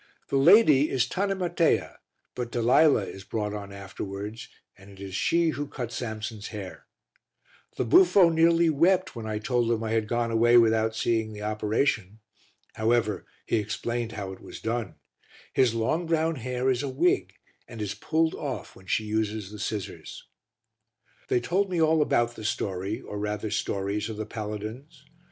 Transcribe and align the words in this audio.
The 0.29 0.35
lady 0.37 0.89
is 0.89 1.05
Tanimatea, 1.05 1.99
but 2.33 2.51
Dalila 2.51 3.05
is 3.07 3.23
brought 3.23 3.53
on 3.53 3.71
afterwards 3.71 4.47
and 4.75 4.89
it 4.89 4.99
is 4.99 5.13
she 5.13 5.49
who 5.49 5.67
cuts 5.67 5.93
Samson's 5.95 6.47
hair. 6.47 6.87
The 7.75 7.85
buffo 7.85 8.29
nearly 8.29 8.67
wept 8.67 9.15
when 9.15 9.27
I 9.27 9.37
told 9.37 9.71
him 9.71 9.83
I 9.83 9.91
had 9.91 10.07
gone 10.07 10.31
away 10.31 10.57
without 10.57 10.95
seeing 10.95 11.33
the 11.33 11.43
operation. 11.43 12.19
However, 12.73 13.27
he 13.45 13.57
explained 13.57 14.13
how 14.13 14.31
it 14.31 14.39
was 14.39 14.59
done: 14.59 14.95
his 15.53 15.75
long 15.75 16.07
brown 16.07 16.37
hair 16.37 16.71
is 16.71 16.81
a 16.81 16.89
wig 16.89 17.33
and 17.67 17.79
is 17.79 17.93
pulled 17.93 18.33
off 18.33 18.75
when 18.75 18.87
she 18.87 19.03
uses 19.03 19.51
the 19.51 19.59
scissors. 19.59 20.27
They 21.27 21.39
told 21.39 21.69
me 21.69 21.79
all 21.79 22.01
about 22.01 22.35
the 22.35 22.43
story, 22.43 23.01
or 23.01 23.19
rather 23.19 23.51
stories, 23.51 24.09
of 24.09 24.17
the 24.17 24.25
paladins. 24.25 25.05